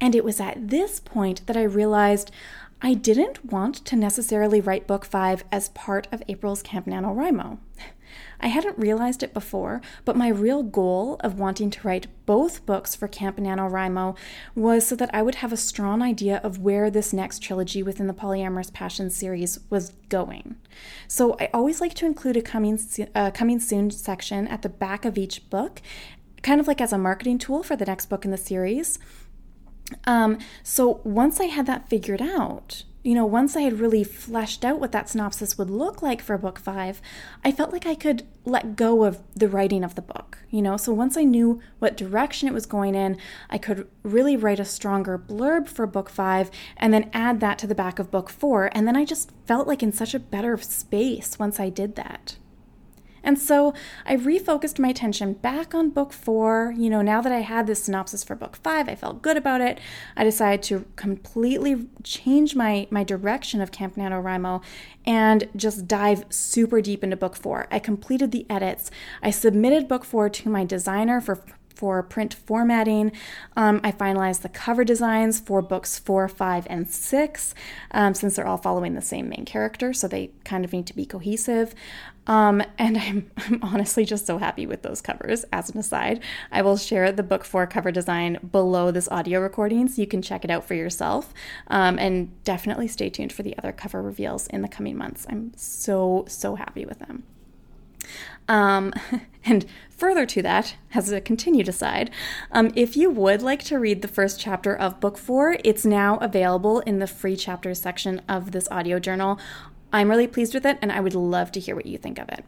And 0.00 0.14
it 0.14 0.24
was 0.24 0.40
at 0.40 0.68
this 0.68 1.00
point 1.00 1.46
that 1.48 1.56
I 1.56 1.64
realized 1.64 2.30
I 2.80 2.94
didn't 2.94 3.52
want 3.52 3.74
to 3.86 3.96
necessarily 3.96 4.60
write 4.60 4.86
book 4.86 5.04
five 5.04 5.44
as 5.50 5.68
part 5.70 6.06
of 6.12 6.22
April's 6.28 6.62
Camp 6.62 6.86
NaNoWriMo. 6.86 7.58
I 8.42 8.48
hadn't 8.48 8.78
realized 8.78 9.22
it 9.22 9.34
before, 9.34 9.80
but 10.04 10.16
my 10.16 10.28
real 10.28 10.62
goal 10.62 11.16
of 11.20 11.38
wanting 11.38 11.70
to 11.70 11.86
write 11.86 12.06
both 12.26 12.64
books 12.66 12.94
for 12.94 13.08
Camp 13.08 13.36
NaNoWriMo 13.36 14.16
was 14.54 14.86
so 14.86 14.96
that 14.96 15.10
I 15.14 15.22
would 15.22 15.36
have 15.36 15.52
a 15.52 15.56
strong 15.56 16.02
idea 16.02 16.40
of 16.42 16.58
where 16.58 16.90
this 16.90 17.12
next 17.12 17.42
trilogy 17.42 17.82
within 17.82 18.06
the 18.06 18.14
Polyamorous 18.14 18.72
Passion 18.72 19.10
series 19.10 19.58
was 19.68 19.92
going. 20.08 20.56
So 21.08 21.36
I 21.38 21.50
always 21.52 21.80
like 21.80 21.94
to 21.94 22.06
include 22.06 22.36
a 22.36 22.42
coming, 22.42 22.78
coming 23.34 23.60
soon 23.60 23.90
section 23.90 24.48
at 24.48 24.62
the 24.62 24.68
back 24.68 25.04
of 25.04 25.18
each 25.18 25.48
book, 25.50 25.82
kind 26.42 26.60
of 26.60 26.66
like 26.66 26.80
as 26.80 26.92
a 26.92 26.98
marketing 26.98 27.38
tool 27.38 27.62
for 27.62 27.76
the 27.76 27.84
next 27.84 28.06
book 28.06 28.24
in 28.24 28.30
the 28.30 28.36
series. 28.36 28.98
Um, 30.04 30.38
so 30.62 31.00
once 31.04 31.40
I 31.40 31.46
had 31.46 31.66
that 31.66 31.88
figured 31.88 32.22
out, 32.22 32.84
you 33.02 33.14
know, 33.14 33.24
once 33.24 33.56
I 33.56 33.62
had 33.62 33.80
really 33.80 34.04
fleshed 34.04 34.64
out 34.64 34.78
what 34.78 34.92
that 34.92 35.08
synopsis 35.08 35.56
would 35.56 35.70
look 35.70 36.02
like 36.02 36.20
for 36.20 36.36
book 36.36 36.58
five, 36.58 37.00
I 37.42 37.50
felt 37.50 37.72
like 37.72 37.86
I 37.86 37.94
could 37.94 38.24
let 38.44 38.76
go 38.76 39.04
of 39.04 39.22
the 39.34 39.48
writing 39.48 39.82
of 39.82 39.94
the 39.94 40.02
book, 40.02 40.38
you 40.50 40.60
know. 40.60 40.76
So 40.76 40.92
once 40.92 41.16
I 41.16 41.24
knew 41.24 41.60
what 41.78 41.96
direction 41.96 42.46
it 42.46 42.54
was 42.54 42.66
going 42.66 42.94
in, 42.94 43.16
I 43.48 43.56
could 43.56 43.88
really 44.02 44.36
write 44.36 44.60
a 44.60 44.64
stronger 44.66 45.18
blurb 45.18 45.66
for 45.66 45.86
book 45.86 46.10
five 46.10 46.50
and 46.76 46.92
then 46.92 47.10
add 47.14 47.40
that 47.40 47.58
to 47.60 47.66
the 47.66 47.74
back 47.74 47.98
of 47.98 48.10
book 48.10 48.28
four. 48.28 48.70
And 48.72 48.86
then 48.86 48.96
I 48.96 49.06
just 49.06 49.30
felt 49.46 49.66
like 49.66 49.82
in 49.82 49.92
such 49.92 50.12
a 50.12 50.20
better 50.20 50.58
space 50.58 51.38
once 51.38 51.58
I 51.58 51.70
did 51.70 51.96
that. 51.96 52.36
And 53.22 53.38
so 53.38 53.74
I 54.06 54.16
refocused 54.16 54.78
my 54.78 54.88
attention 54.88 55.34
back 55.34 55.74
on 55.74 55.90
book 55.90 56.12
four. 56.12 56.74
You 56.76 56.90
know, 56.90 57.02
now 57.02 57.20
that 57.20 57.32
I 57.32 57.40
had 57.40 57.66
this 57.66 57.84
synopsis 57.84 58.24
for 58.24 58.34
book 58.34 58.56
five, 58.56 58.88
I 58.88 58.94
felt 58.94 59.22
good 59.22 59.36
about 59.36 59.60
it. 59.60 59.78
I 60.16 60.24
decided 60.24 60.62
to 60.64 60.84
completely 60.96 61.86
change 62.02 62.54
my, 62.54 62.86
my 62.90 63.04
direction 63.04 63.60
of 63.60 63.72
Camp 63.72 63.96
NaNoWriMo 63.96 64.62
and 65.04 65.48
just 65.56 65.86
dive 65.86 66.24
super 66.30 66.80
deep 66.80 67.02
into 67.02 67.16
book 67.16 67.36
four. 67.36 67.66
I 67.70 67.78
completed 67.78 68.32
the 68.32 68.46
edits. 68.50 68.90
I 69.22 69.30
submitted 69.30 69.88
book 69.88 70.04
four 70.04 70.28
to 70.28 70.48
my 70.48 70.64
designer 70.64 71.20
for 71.20 71.42
for 71.80 72.02
print 72.02 72.34
formatting. 72.34 73.10
Um, 73.56 73.80
I 73.82 73.90
finalized 73.90 74.42
the 74.42 74.50
cover 74.50 74.84
designs 74.84 75.40
for 75.40 75.62
books 75.62 75.98
four, 75.98 76.28
five, 76.28 76.66
and 76.68 76.86
six, 76.86 77.54
um, 77.92 78.12
since 78.12 78.36
they're 78.36 78.46
all 78.46 78.58
following 78.58 78.94
the 78.94 79.00
same 79.00 79.30
main 79.30 79.46
character, 79.46 79.94
so 79.94 80.06
they 80.06 80.30
kind 80.44 80.62
of 80.66 80.74
need 80.74 80.86
to 80.88 80.94
be 80.94 81.06
cohesive. 81.06 81.74
Um, 82.30 82.62
and 82.78 82.96
I'm, 82.96 83.30
I'm 83.36 83.58
honestly 83.60 84.04
just 84.04 84.24
so 84.24 84.38
happy 84.38 84.64
with 84.64 84.82
those 84.82 85.00
covers. 85.00 85.44
As 85.52 85.68
an 85.68 85.78
aside, 85.78 86.22
I 86.52 86.62
will 86.62 86.76
share 86.76 87.10
the 87.10 87.24
book 87.24 87.44
four 87.44 87.66
cover 87.66 87.90
design 87.90 88.38
below 88.52 88.92
this 88.92 89.08
audio 89.08 89.40
recording 89.40 89.88
so 89.88 90.00
you 90.00 90.06
can 90.06 90.22
check 90.22 90.44
it 90.44 90.50
out 90.50 90.64
for 90.64 90.74
yourself. 90.74 91.34
Um, 91.66 91.98
and 91.98 92.42
definitely 92.44 92.86
stay 92.86 93.10
tuned 93.10 93.32
for 93.32 93.42
the 93.42 93.58
other 93.58 93.72
cover 93.72 94.00
reveals 94.00 94.46
in 94.46 94.62
the 94.62 94.68
coming 94.68 94.96
months. 94.96 95.26
I'm 95.28 95.52
so, 95.56 96.24
so 96.28 96.54
happy 96.54 96.86
with 96.86 97.00
them. 97.00 97.24
Um, 98.48 98.92
and 99.44 99.66
further 99.88 100.26
to 100.26 100.42
that, 100.42 100.76
as 100.94 101.10
a 101.10 101.20
continued 101.20 101.68
aside, 101.68 102.10
um, 102.52 102.72
if 102.74 102.96
you 102.96 103.10
would 103.10 103.42
like 103.42 103.62
to 103.64 103.78
read 103.78 104.02
the 104.02 104.08
first 104.08 104.40
chapter 104.40 104.74
of 104.74 105.00
Book 105.00 105.18
4, 105.18 105.58
it's 105.64 105.84
now 105.84 106.16
available 106.18 106.80
in 106.80 106.98
the 106.98 107.06
free 107.06 107.36
chapters 107.36 107.80
section 107.80 108.22
of 108.28 108.52
this 108.52 108.68
audio 108.70 108.98
journal. 108.98 109.38
I'm 109.92 110.10
really 110.10 110.26
pleased 110.26 110.54
with 110.54 110.66
it, 110.66 110.78
and 110.80 110.92
I 110.92 111.00
would 111.00 111.14
love 111.14 111.52
to 111.52 111.60
hear 111.60 111.74
what 111.74 111.86
you 111.86 111.98
think 111.98 112.18
of 112.18 112.28
it. 112.28 112.44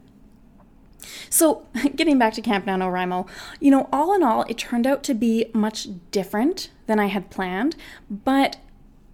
So, 1.30 1.66
getting 1.96 2.18
back 2.18 2.34
to 2.34 2.42
Camp 2.42 2.66
NaNoWriMo, 2.66 3.28
you 3.60 3.70
know, 3.70 3.88
all 3.92 4.14
in 4.14 4.22
all, 4.22 4.42
it 4.48 4.58
turned 4.58 4.86
out 4.86 5.02
to 5.04 5.14
be 5.14 5.46
much 5.52 5.88
different 6.10 6.70
than 6.86 6.98
I 6.98 7.06
had 7.06 7.30
planned, 7.30 7.76
but 8.10 8.58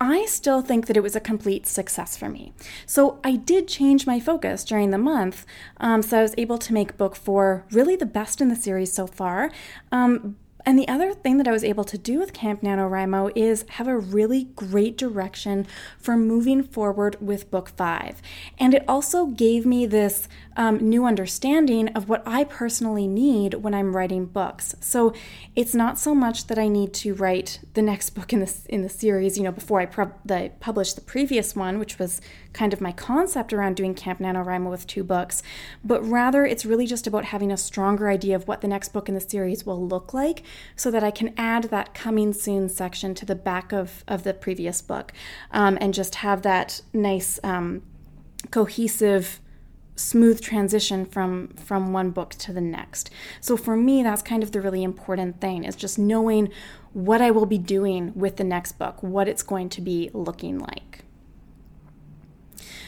I 0.01 0.27
still 0.27 0.63
think 0.63 0.87
that 0.87 0.97
it 0.97 1.03
was 1.03 1.17
a 1.17 1.21
complete 1.21 1.67
success 1.67 2.17
for 2.17 2.29
me. 2.29 2.53
So 2.87 3.19
I 3.25 3.35
did 3.37 3.67
change 3.67 4.07
my 4.07 4.21
focus 4.21 4.63
during 4.65 4.91
the 4.91 4.99
month, 4.99 5.45
um, 5.79 6.03
so 6.03 6.19
I 6.19 6.23
was 6.23 6.35
able 6.39 6.59
to 6.59 6.73
make 6.73 6.97
book 6.97 7.17
four 7.17 7.65
really 7.73 7.97
the 7.97 8.07
best 8.07 8.41
in 8.41 8.49
the 8.49 8.57
series 8.57 8.93
so 8.93 9.07
far. 9.07 9.51
Um, 9.91 10.37
and 10.67 10.79
the 10.79 10.89
other 10.89 11.15
thing 11.15 11.39
that 11.39 11.49
I 11.49 11.53
was 11.53 11.65
able 11.65 11.85
to 11.85 11.97
do 11.99 12.19
with 12.19 12.33
Camp 12.33 12.63
NaNoWriMo 12.63 13.33
is 13.35 13.65
have 13.71 13.89
a 13.89 13.97
really 13.97 14.45
great 14.57 14.97
direction 14.97 15.67
for 15.99 16.17
moving 16.17 16.63
forward 16.63 17.17
with 17.21 17.51
book 17.51 17.71
five. 17.71 18.21
And 18.59 18.75
it 18.75 18.85
also 18.89 19.27
gave 19.27 19.65
me 19.65 19.87
this 19.87 20.29
um, 20.59 20.77
new 20.79 21.07
understanding 21.07 21.89
of 21.91 22.09
what 22.09 22.21
I 22.27 22.43
personally 22.43 23.07
need 23.07 23.55
when 23.55 23.75
I'm 23.75 23.95
writing 23.95 24.27
books. 24.27 24.75
So 24.81 25.15
it's 25.55 25.73
not 25.73 26.01
so 26.01 26.17
much 26.17 26.49
that 26.49 26.59
I 26.59 26.67
need 26.67 26.93
to 26.95 27.15
write 27.15 27.61
the 27.75 27.81
next 27.81 28.11
book 28.17 28.33
in 28.33 28.41
the, 28.41 28.53
in 28.69 28.83
the 28.83 28.89
series, 28.89 29.39
you 29.39 29.45
know, 29.45 29.53
before 29.53 29.81
I 29.81 29.87
pro- 29.87 30.13
the, 30.25 30.51
publish 30.59 30.93
the 30.95 31.01
previous 31.01 31.55
one, 31.55 31.79
which 31.79 32.01
was 32.01 32.21
kind 32.53 32.73
of 32.73 32.81
my 32.81 32.91
concept 32.91 33.53
around 33.53 33.77
doing 33.77 33.95
Camp 33.95 34.19
NaNoWriMo 34.19 34.69
with 34.69 34.87
two 34.89 35.05
books, 35.05 35.45
but 35.85 36.03
rather 36.03 36.45
it's 36.45 36.67
really 36.67 36.87
just 36.87 37.07
about 37.07 37.27
having 37.27 37.53
a 37.53 37.57
stronger 37.57 38.09
idea 38.09 38.35
of 38.35 38.49
what 38.49 38.61
the 38.61 38.69
next 38.69 38.89
book 38.89 39.09
in 39.09 39.15
the 39.15 39.21
series 39.21 39.65
will 39.65 39.87
look 39.87 40.13
like 40.13 40.43
so 40.75 40.91
that 40.91 41.05
I 41.05 41.13
can 41.13 41.33
add 41.37 41.65
that 41.65 41.95
coming 41.95 42.33
soon 42.33 42.69
section 42.69 43.15
to 43.15 43.25
the 43.25 43.37
back 43.37 43.73
of, 43.73 44.03
of 44.09 44.25
the 44.25 44.35
previous 44.35 44.83
book 44.83 45.13
um, 45.53 45.79
and 45.81 45.95
just 45.95 46.17
have 46.17 46.43
that 46.43 46.83
nice 46.93 47.39
um, 47.45 47.83
cohesive 48.51 49.41
smooth 49.99 50.41
transition 50.41 51.05
from 51.05 51.49
from 51.49 51.93
one 51.93 52.11
book 52.11 52.31
to 52.31 52.53
the 52.53 52.61
next. 52.61 53.11
So 53.41 53.57
for 53.57 53.77
me 53.77 54.03
that's 54.03 54.23
kind 54.23 54.43
of 54.43 54.53
the 54.53 54.61
really 54.61 54.83
important 54.83 55.41
thing 55.41 55.65
is 55.65 55.77
just 55.77 55.99
knowing 55.99 56.51
what 56.93 57.21
I 57.21 57.31
will 57.31 57.47
be 57.47 57.59
doing 57.59 58.13
with 58.15 58.37
the 58.37 58.45
next 58.45 58.73
book, 58.79 59.03
what 59.03 59.29
it's 59.29 59.43
going 59.43 59.69
to 59.71 59.81
be 59.81 60.11
looking 60.13 60.59
like. 60.59 61.05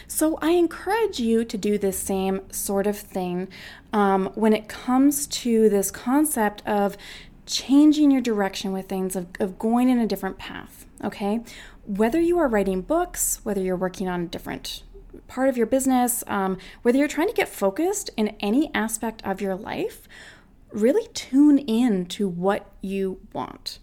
So 0.07 0.39
I 0.43 0.51
encourage 0.51 1.21
you 1.21 1.45
to 1.45 1.57
do 1.57 1.79
this 1.79 1.97
same 1.97 2.41
sort 2.51 2.89
of 2.89 2.99
thing 2.99 3.49
um, 3.93 4.33
when 4.35 4.53
it 4.53 4.69
comes 4.69 5.27
to 5.29 5.69
this 5.69 5.91
concept 5.93 6.67
of 6.67 6.97
changing 7.47 8.11
your 8.11 8.21
direction 8.21 8.73
with 8.73 8.89
things, 8.89 9.15
of, 9.15 9.29
of 9.39 9.59
going 9.59 9.89
in 9.89 9.99
a 9.99 10.07
different 10.07 10.37
path, 10.37 10.85
okay? 11.05 11.41
Whether 11.87 12.21
you 12.21 12.39
are 12.39 12.49
writing 12.49 12.83
books, 12.83 13.41
whether 13.45 13.61
you're 13.61 13.77
working 13.77 14.09
on 14.09 14.23
a 14.23 14.27
different 14.27 14.83
part 15.29 15.49
of 15.49 15.57
your 15.57 15.67
business, 15.67 16.25
um, 16.27 16.59
whether 16.83 16.99
you're 16.99 17.09
trying 17.09 17.29
to 17.29 17.35
get 17.35 17.49
focused 17.49 18.11
in 18.17 18.29
any 18.41 18.71
aspect 18.75 19.23
of 19.25 19.41
your 19.41 19.55
life, 19.55 20.09
really 20.73 21.09
tune 21.15 21.59
in 21.59 22.07
to 22.07 22.29
what 22.29 22.71
you 22.81 23.21
want. 23.33 23.79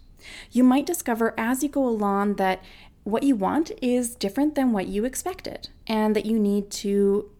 You 0.50 0.64
might 0.64 0.86
discover 0.86 1.34
as 1.38 1.62
you 1.62 1.68
go 1.68 1.86
along 1.86 2.34
that 2.34 2.62
what 3.04 3.22
you 3.22 3.36
want 3.36 3.70
is 3.80 4.14
different 4.14 4.54
than 4.54 4.72
what 4.72 4.86
you 4.86 5.04
expected 5.04 5.68
and 5.86 6.14
that 6.14 6.26
you 6.26 6.38
need 6.38 6.70
to 6.70 7.30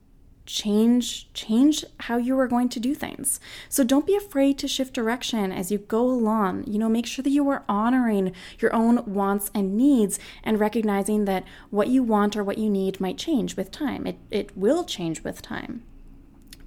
change 0.49 1.31
change 1.35 1.85
how 2.01 2.17
you 2.17 2.37
are 2.39 2.49
going 2.49 2.71
to 2.71 2.81
do 2.81 2.95
things. 2.95 3.39
So 3.69 3.85
don't 3.85 4.07
be 4.07 4.17
afraid 4.17 4.57
to 4.59 4.67
shift 4.67 4.95
direction 4.95 5.53
as 5.53 5.71
you 5.71 5.77
go 5.77 6.01
along. 6.01 6.65
You 6.67 6.79
know, 6.79 6.89
make 6.89 7.07
sure 7.07 7.23
that 7.23 7.31
you 7.31 7.49
are 7.51 7.65
honoring 7.69 8.33
your 8.59 8.75
own 8.75 9.05
wants 9.05 9.51
and 9.55 9.77
needs 9.77 10.19
and 10.43 10.59
recognizing 10.59 11.27
that 11.27 11.45
what 11.69 11.89
you 11.89 12.03
want 12.03 12.35
or 12.35 12.43
what 12.43 12.57
you 12.57 12.71
need 12.71 12.99
might 12.99 13.19
change 13.19 13.57
with 13.57 13.71
time. 13.71 14.07
It 14.07 14.19
it 14.31 14.57
will 14.57 14.85
change 14.85 15.23
with 15.23 15.43
time. 15.43 15.83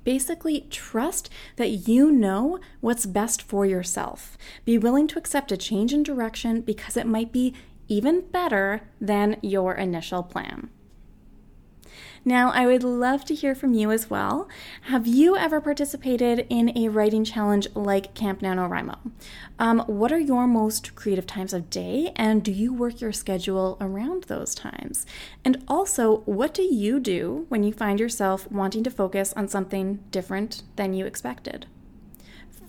Basically, 0.04 0.68
trust 0.70 1.30
that 1.56 1.88
you 1.88 2.12
know 2.12 2.60
what's 2.82 3.06
best 3.08 3.42
for 3.42 3.66
yourself. 3.66 4.38
Be 4.64 4.78
willing 4.78 5.08
to 5.08 5.20
accept 5.20 5.52
a 5.52 5.58
change 5.58 5.92
in 5.92 6.04
direction 6.04 6.62
because 6.62 6.98
it 6.98 7.08
might 7.08 7.32
be 7.32 7.56
even 7.88 8.22
better 8.22 8.82
than 9.00 9.38
your 9.42 9.74
initial 9.74 10.24
plan. 10.24 10.70
Now, 12.24 12.52
I 12.52 12.68
would 12.68 12.84
love 12.84 13.26
to 13.26 13.36
hear 13.36 13.56
from 13.56 13.74
you 13.74 13.90
as 13.90 14.10
well. 14.10 14.48
Have 14.84 15.08
you 15.08 15.36
ever 15.36 15.60
participated 15.60 16.46
in 16.50 16.78
a 16.78 16.90
writing 16.90 17.24
challenge 17.24 17.68
like 17.74 18.14
Camp 18.14 18.42
NaNoWriMo? 18.42 18.98
Um, 19.58 19.80
what 19.88 20.12
are 20.12 20.20
your 20.20 20.46
most 20.46 20.94
creative 20.94 21.26
times 21.26 21.52
of 21.52 21.72
day, 21.72 22.12
and 22.16 22.44
do 22.44 22.52
you 22.52 22.74
work 22.74 23.02
your 23.02 23.12
schedule 23.12 23.76
around 23.82 24.26
those 24.26 24.54
times? 24.54 25.08
And 25.44 25.64
also, 25.68 26.18
what 26.26 26.54
do 26.54 26.62
you 26.62 27.00
do 27.00 27.48
when 27.50 27.64
you 27.64 27.74
find 27.74 28.00
yourself 28.00 28.50
wanting 28.52 28.84
to 28.84 28.92
focus 28.92 29.34
on 29.34 29.48
something 29.48 30.00
different 30.12 30.62
than 30.76 30.94
you 30.94 31.08
expected? 31.08 31.66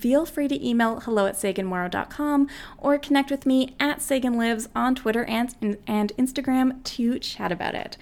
feel 0.03 0.25
free 0.25 0.49
to 0.49 0.67
email 0.67 0.99
hello 0.99 1.27
at 1.27 1.35
saganmorrow.com 1.35 2.49
or 2.77 2.97
connect 2.97 3.31
with 3.31 3.45
me 3.45 3.73
at 3.79 3.99
saganlives 3.99 4.67
on 4.75 4.93
Twitter 4.93 5.23
and, 5.23 5.77
and 5.87 6.11
Instagram 6.17 6.83
to 6.83 7.17
chat 7.19 7.53
about 7.53 7.73
it. 7.73 7.95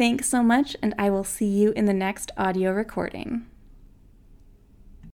Thanks 0.00 0.30
so 0.30 0.42
much, 0.42 0.78
and 0.80 0.94
I 0.96 1.10
will 1.10 1.24
see 1.24 1.44
you 1.44 1.72
in 1.72 1.84
the 1.84 1.92
next 1.92 2.32
audio 2.38 2.72
recording. 2.72 3.49